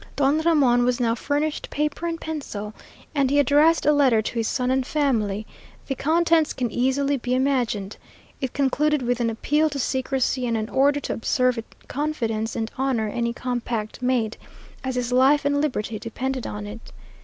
Don 0.15 0.39
Ramon 0.39 0.83
was 0.83 0.99
now 0.99 1.13
furnished 1.13 1.69
paper 1.69 2.07
and 2.07 2.19
pencil, 2.19 2.73
and 3.13 3.29
he 3.29 3.37
addressed 3.37 3.85
a 3.85 3.91
letter 3.91 4.19
to 4.19 4.33
his 4.33 4.47
son 4.47 4.71
and 4.71 4.83
family. 4.83 5.45
The 5.85 5.93
contents 5.93 6.53
can 6.53 6.71
easily 6.71 7.17
be 7.17 7.35
imagined. 7.35 7.97
It 8.41 8.51
concluded 8.51 9.03
with 9.03 9.19
an 9.19 9.29
appeal 9.29 9.69
to 9.69 9.77
secrecy, 9.77 10.47
and 10.47 10.57
an 10.57 10.69
order 10.69 10.99
to 11.01 11.13
observe 11.13 11.59
in 11.59 11.65
confidence 11.87 12.55
and 12.55 12.71
honor 12.79 13.09
any 13.09 13.31
compact 13.31 14.01
made, 14.01 14.37
as 14.83 14.95
his 14.95 15.11
life 15.13 15.45
and 15.45 15.61
liberty 15.61 15.99
depended 15.99 16.47
on 16.47 16.65
it. 16.65 16.91